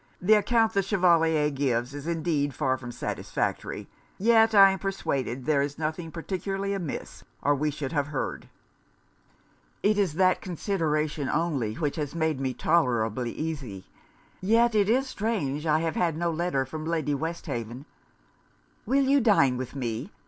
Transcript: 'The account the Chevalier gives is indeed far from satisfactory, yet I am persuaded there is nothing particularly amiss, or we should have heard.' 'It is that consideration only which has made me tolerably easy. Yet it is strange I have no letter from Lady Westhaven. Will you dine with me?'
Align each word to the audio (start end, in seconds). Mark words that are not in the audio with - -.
'The 0.19 0.33
account 0.33 0.73
the 0.73 0.81
Chevalier 0.81 1.51
gives 1.51 1.93
is 1.93 2.07
indeed 2.07 2.55
far 2.55 2.75
from 2.75 2.91
satisfactory, 2.91 3.87
yet 4.17 4.55
I 4.55 4.71
am 4.71 4.79
persuaded 4.79 5.45
there 5.45 5.61
is 5.61 5.77
nothing 5.77 6.09
particularly 6.09 6.73
amiss, 6.73 7.23
or 7.43 7.53
we 7.53 7.69
should 7.69 7.91
have 7.91 8.07
heard.' 8.07 8.49
'It 9.83 9.99
is 9.99 10.15
that 10.15 10.41
consideration 10.41 11.29
only 11.29 11.75
which 11.75 11.97
has 11.97 12.15
made 12.15 12.39
me 12.39 12.51
tolerably 12.51 13.31
easy. 13.31 13.85
Yet 14.41 14.73
it 14.73 14.89
is 14.89 15.05
strange 15.07 15.67
I 15.67 15.81
have 15.81 16.15
no 16.15 16.31
letter 16.31 16.65
from 16.65 16.83
Lady 16.83 17.13
Westhaven. 17.13 17.85
Will 18.87 19.03
you 19.03 19.19
dine 19.21 19.55
with 19.55 19.75
me?' 19.75 20.11